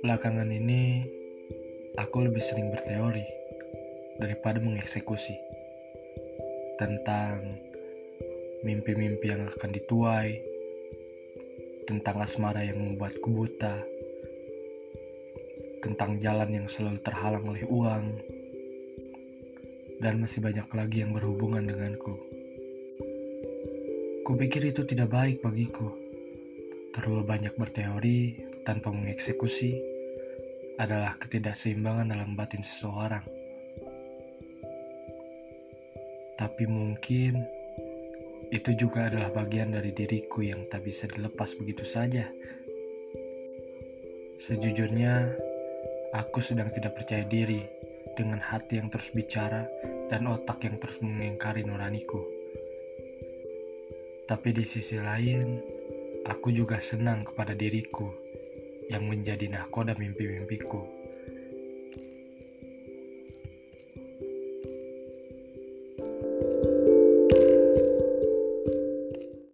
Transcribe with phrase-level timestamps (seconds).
[0.00, 1.04] Belakangan ini,
[2.00, 3.28] aku lebih sering berteori
[4.16, 5.36] daripada mengeksekusi
[6.80, 7.60] tentang
[8.64, 10.40] mimpi-mimpi yang akan dituai,
[11.84, 13.84] tentang asmara yang membuatku buta,
[15.84, 18.24] tentang jalan yang selalu terhalang oleh uang,
[20.00, 22.14] dan masih banyak lagi yang berhubungan denganku.
[24.26, 25.94] Kupikir itu tidak baik bagiku.
[26.90, 28.20] Terlalu banyak berteori
[28.66, 29.78] tanpa mengeksekusi
[30.76, 33.24] adalah ketidakseimbangan dalam batin seseorang.
[36.36, 37.46] Tapi mungkin
[38.52, 42.28] itu juga adalah bagian dari diriku yang tak bisa dilepas begitu saja.
[44.36, 45.32] Sejujurnya,
[46.12, 47.85] aku sedang tidak percaya diri
[48.16, 49.68] dengan hati yang terus bicara
[50.08, 52.24] dan otak yang terus mengingkari nuraniku.
[54.26, 55.62] Tapi di sisi lain,
[56.26, 58.10] aku juga senang kepada diriku
[58.90, 61.05] yang menjadi nahkoda mimpi-mimpiku.